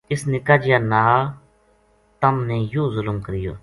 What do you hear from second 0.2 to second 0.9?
نِکا جِیا